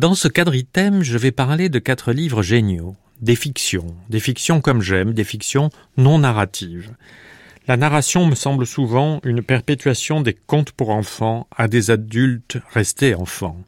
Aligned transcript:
Dans 0.00 0.14
ce 0.14 0.28
quadritème, 0.28 1.02
je 1.02 1.18
vais 1.18 1.30
parler 1.30 1.68
de 1.68 1.78
quatre 1.78 2.12
livres 2.12 2.42
géniaux, 2.42 2.96
des 3.20 3.36
fictions, 3.36 3.94
des 4.08 4.18
fictions 4.18 4.62
comme 4.62 4.80
j'aime, 4.80 5.12
des 5.12 5.24
fictions 5.24 5.68
non 5.98 6.20
narratives. 6.20 6.94
La 7.68 7.76
narration 7.76 8.24
me 8.24 8.34
semble 8.34 8.66
souvent 8.66 9.20
une 9.24 9.42
perpétuation 9.42 10.22
des 10.22 10.32
contes 10.32 10.72
pour 10.72 10.88
enfants 10.88 11.48
à 11.54 11.68
des 11.68 11.90
adultes 11.90 12.56
restés 12.72 13.14
enfants, 13.14 13.58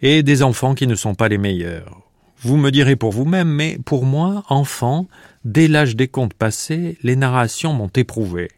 et 0.00 0.22
des 0.22 0.42
enfants 0.42 0.74
qui 0.74 0.86
ne 0.86 0.94
sont 0.94 1.14
pas 1.14 1.28
les 1.28 1.36
meilleurs. 1.36 2.00
Vous 2.38 2.56
me 2.56 2.70
direz 2.70 2.96
pour 2.96 3.12
vous-même, 3.12 3.50
mais 3.50 3.78
pour 3.84 4.06
moi, 4.06 4.44
enfant, 4.48 5.06
dès 5.44 5.68
l'âge 5.68 5.94
des 5.94 6.08
contes 6.08 6.32
passés, 6.32 6.96
les 7.02 7.16
narrations 7.16 7.74
m'ont 7.74 7.92
éprouvé, 7.94 8.48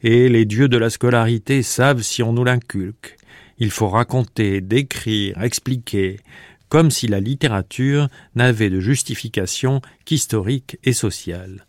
et 0.00 0.30
les 0.30 0.46
dieux 0.46 0.68
de 0.68 0.78
la 0.78 0.88
scolarité 0.88 1.62
savent 1.62 2.00
si 2.00 2.22
on 2.22 2.32
nous 2.32 2.44
l'inculque. 2.44 3.18
Il 3.58 3.70
faut 3.70 3.90
raconter, 3.90 4.62
décrire, 4.62 5.40
expliquer, 5.42 6.18
comme 6.72 6.90
si 6.90 7.06
la 7.06 7.20
littérature 7.20 8.08
n'avait 8.34 8.70
de 8.70 8.80
justification 8.80 9.82
qu'historique 10.06 10.78
et 10.84 10.94
sociale. 10.94 11.66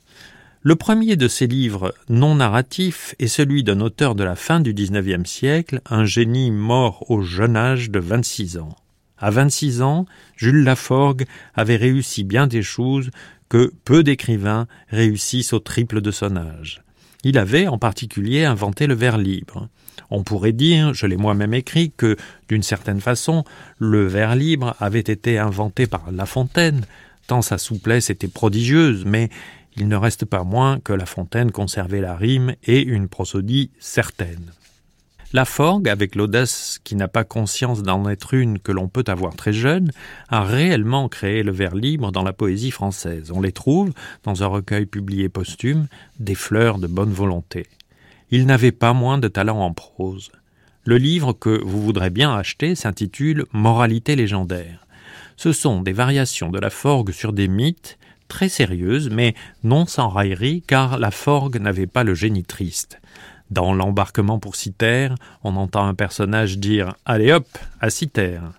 Le 0.61 0.77
premier 0.77 1.17
de 1.17 1.27
ces 1.27 1.45
livres 1.45 1.93
non 2.07 2.35
narratifs 2.35 3.13
est 3.19 3.27
celui 3.27 3.65
d'un 3.65 3.81
auteur 3.81 4.15
de 4.15 4.23
la 4.23 4.37
fin 4.37 4.61
du 4.61 4.73
XIXe 4.73 5.29
siècle, 5.29 5.81
un 5.89 6.05
génie 6.05 6.51
mort 6.51 7.11
au 7.11 7.21
jeune 7.21 7.57
âge 7.57 7.89
de 7.89 7.99
26 7.99 8.59
ans. 8.59 8.77
À 9.17 9.29
26 9.29 9.81
ans, 9.81 10.05
Jules 10.37 10.63
Laforgue 10.63 11.25
avait 11.53 11.75
réussi 11.75 12.23
bien 12.23 12.47
des 12.47 12.63
choses 12.63 13.09
que 13.49 13.73
peu 13.83 14.03
d'écrivains 14.03 14.67
réussissent 14.87 15.51
au 15.51 15.59
triple 15.59 15.99
de 15.99 16.11
son 16.11 16.37
âge. 16.37 16.81
Il 17.23 17.37
avait 17.37 17.67
en 17.67 17.77
particulier 17.77 18.43
inventé 18.43 18.87
le 18.87 18.93
vers 18.93 19.17
libre. 19.17 19.69
On 20.09 20.23
pourrait 20.23 20.51
dire, 20.51 20.93
je 20.93 21.07
l'ai 21.07 21.17
moi-même 21.17 21.53
écrit, 21.53 21.91
que, 21.95 22.17
d'une 22.49 22.63
certaine 22.63 22.99
façon, 22.99 23.43
le 23.79 24.05
vers 24.05 24.35
libre 24.35 24.75
avait 24.79 24.99
été 24.99 25.39
inventé 25.39 25.87
par 25.87 26.11
La 26.11 26.25
Fontaine, 26.25 26.85
tant 27.27 27.41
sa 27.41 27.57
souplesse 27.57 28.09
était 28.09 28.27
prodigieuse, 28.27 29.05
mais 29.05 29.29
il 29.75 29.87
ne 29.87 29.95
reste 29.95 30.25
pas 30.25 30.43
moins 30.43 30.79
que 30.79 30.93
La 30.93 31.05
Fontaine 31.05 31.51
conservait 31.51 32.01
la 32.01 32.15
rime 32.15 32.53
et 32.63 32.81
une 32.81 33.07
prosodie 33.07 33.71
certaine. 33.79 34.51
La 35.35 35.45
Forgue, 35.45 35.89
avec 35.89 36.13
l'audace 36.13 36.79
qui 36.83 36.95
n'a 36.95 37.07
pas 37.07 37.23
conscience 37.23 37.81
d'en 37.81 38.07
être 38.07 38.35
une 38.35 38.59
que 38.59 38.71
l'on 38.71 38.87
peut 38.87 39.03
avoir 39.07 39.35
très 39.35 39.51
jeune, 39.51 39.89
a 40.29 40.43
réellement 40.43 41.09
créé 41.09 41.41
le 41.41 41.51
vers 41.51 41.73
libre 41.73 42.11
dans 42.11 42.21
la 42.21 42.33
poésie 42.33 42.69
française. 42.69 43.31
On 43.33 43.41
les 43.41 43.51
trouve, 43.51 43.93
dans 44.23 44.43
un 44.43 44.45
recueil 44.45 44.85
publié 44.85 45.29
posthume, 45.29 45.87
des 46.19 46.35
fleurs 46.35 46.77
de 46.77 46.85
bonne 46.85 47.11
volonté. 47.11 47.65
Il 48.29 48.45
n'avait 48.45 48.71
pas 48.71 48.93
moins 48.93 49.17
de 49.17 49.27
talent 49.27 49.59
en 49.59 49.73
prose. 49.73 50.31
Le 50.85 50.97
livre 50.97 51.33
que 51.33 51.63
vous 51.63 51.81
voudrez 51.81 52.11
bien 52.11 52.31
acheter 52.31 52.75
s'intitule 52.75 53.45
Moralité 53.53 54.15
légendaire. 54.15 54.85
Ce 55.35 55.51
sont 55.51 55.81
des 55.81 55.93
variations 55.93 56.51
de 56.51 56.59
la 56.59 56.69
Forgue 56.69 57.11
sur 57.11 57.33
des 57.33 57.47
mythes, 57.47 57.97
très 58.27 58.49
sérieuses, 58.49 59.09
mais 59.09 59.33
non 59.63 59.87
sans 59.87 60.09
raillerie, 60.09 60.61
car 60.61 60.99
la 60.99 61.09
Forgue 61.09 61.59
n'avait 61.59 61.87
pas 61.87 62.03
le 62.03 62.13
génie 62.13 62.43
triste. 62.43 62.99
Dans 63.53 63.71
l'embarquement 63.71 64.39
pour 64.39 64.55
Citerre, 64.55 65.13
on 65.43 65.55
entend 65.57 65.85
un 65.85 65.93
personnage 65.93 66.57
dire 66.57 66.95
Allez 67.05 67.31
hop, 67.31 67.47
à 67.79 67.91
Citerre. 67.91 68.51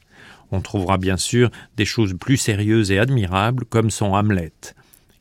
On 0.52 0.60
trouvera 0.60 0.98
bien 0.98 1.16
sûr 1.16 1.50
des 1.76 1.84
choses 1.84 2.14
plus 2.16 2.36
sérieuses 2.36 2.92
et 2.92 3.00
admirables, 3.00 3.64
comme 3.64 3.90
son 3.90 4.14
Hamlet. 4.14 4.52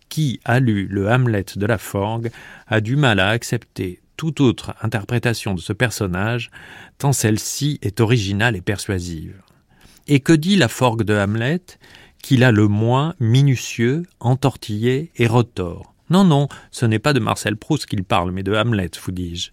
Qui 0.09 0.39
a 0.45 0.59
lu 0.59 0.85
le 0.91 1.09
Hamlet 1.09 1.45
de 1.55 1.65
la 1.65 1.79
Forgue 1.79 2.29
a 2.67 2.81
du 2.81 2.95
mal 2.95 3.19
à 3.19 3.29
accepter 3.29 3.99
toute 4.15 4.41
autre 4.41 4.75
interprétation 4.83 5.55
de 5.55 5.59
ce 5.59 5.73
personnage, 5.73 6.51
tant 6.99 7.11
celle-ci 7.11 7.79
est 7.81 7.99
originale 7.99 8.55
et 8.55 8.61
persuasive. 8.61 9.41
Et 10.07 10.19
que 10.19 10.33
dit 10.33 10.55
la 10.55 10.67
Forgue 10.67 11.01
de 11.01 11.15
Hamlet 11.15 11.63
Qu'il 12.21 12.43
a 12.43 12.51
le 12.51 12.67
moins 12.67 13.15
minutieux, 13.19 14.03
entortillé 14.19 15.09
et 15.15 15.25
retors. 15.25 15.95
Non, 16.11 16.25
non, 16.25 16.47
ce 16.69 16.85
n'est 16.85 16.99
pas 16.99 17.13
de 17.13 17.19
Marcel 17.19 17.57
Proust 17.57 17.87
qu'il 17.87 18.03
parle, 18.03 18.29
mais 18.29 18.43
de 18.43 18.53
Hamlet, 18.53 18.91
vous 19.03 19.11
dis-je. 19.11 19.49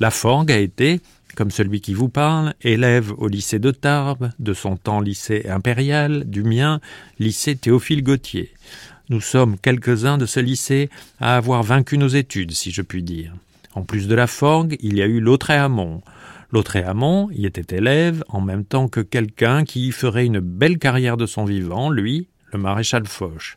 La 0.00 0.12
Forgue 0.12 0.52
a 0.52 0.58
été, 0.58 1.00
comme 1.34 1.50
celui 1.50 1.80
qui 1.80 1.92
vous 1.92 2.08
parle, 2.08 2.54
élève 2.62 3.12
au 3.18 3.26
lycée 3.26 3.58
de 3.58 3.72
Tarbes, 3.72 4.30
de 4.38 4.54
son 4.54 4.76
temps 4.76 5.00
lycée 5.00 5.46
impérial, 5.48 6.22
du 6.24 6.44
mien, 6.44 6.80
lycée 7.18 7.56
Théophile 7.56 8.04
Gautier. 8.04 8.52
Nous 9.08 9.20
sommes 9.20 9.58
quelques-uns 9.58 10.16
de 10.16 10.26
ce 10.26 10.38
lycée 10.38 10.88
à 11.18 11.36
avoir 11.36 11.64
vaincu 11.64 11.98
nos 11.98 12.06
études, 12.06 12.52
si 12.52 12.70
je 12.70 12.82
puis 12.82 13.02
dire. 13.02 13.34
En 13.74 13.82
plus 13.82 14.06
de 14.06 14.14
la 14.14 14.28
Forgue, 14.28 14.76
il 14.80 14.96
y 14.96 15.02
a 15.02 15.06
eu 15.06 15.18
Lautréamont. 15.18 16.00
Lautréamont 16.52 17.28
y 17.32 17.44
était 17.44 17.76
élève 17.76 18.22
en 18.28 18.40
même 18.40 18.64
temps 18.64 18.86
que 18.86 19.00
quelqu'un 19.00 19.64
qui 19.64 19.88
y 19.88 19.92
ferait 19.92 20.26
une 20.26 20.38
belle 20.38 20.78
carrière 20.78 21.16
de 21.16 21.26
son 21.26 21.44
vivant, 21.44 21.90
lui, 21.90 22.28
le 22.52 22.60
maréchal 22.60 23.06
Foch. 23.06 23.56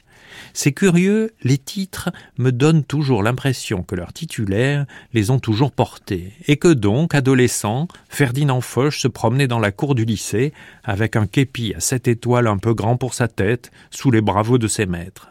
C'est 0.54 0.72
curieux, 0.72 1.32
les 1.44 1.58
titres 1.58 2.10
me 2.38 2.52
donnent 2.52 2.84
toujours 2.84 3.24
l'impression 3.24 3.84
que 3.84 3.96
leurs 3.96 4.14
titulaires 4.14 4.86
les 5.14 5.30
ont 5.30 5.40
toujours 5.40 5.72
portés, 5.72 6.34
et 6.48 6.58
que 6.58 6.74
donc, 6.74 7.16
adolescent, 7.16 7.88
Ferdinand 8.10 8.62
Foch 8.62 8.96
se 8.98 9.08
promenait 9.08 9.48
dans 9.48 9.60
la 9.60 9.72
cour 9.72 9.96
du 9.96 10.06
lycée 10.06 10.54
avec 10.84 11.16
un 11.16 11.28
képi 11.28 11.74
à 11.76 11.80
sept 11.80 12.08
étoiles 12.08 12.48
un 12.48 12.58
peu 12.58 12.74
grand 12.74 12.98
pour 12.98 13.14
sa 13.14 13.28
tête, 13.28 13.72
sous 13.90 14.12
les 14.12 14.22
bravos 14.22 14.58
de 14.58 14.68
ses 14.68 14.86
maîtres. 14.86 15.30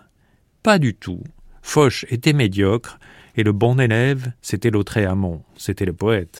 Pas 0.63 0.79
du 0.79 0.95
tout. 0.95 1.23
Foch 1.63 2.05
était 2.11 2.33
médiocre, 2.33 2.99
et 3.37 3.43
le 3.43 3.53
bon 3.53 3.79
élève, 3.81 4.33
c'était 4.43 4.71
Lautréamont, 4.71 5.43
c'était 5.57 5.85
le 5.85 5.93
poète. 5.93 6.29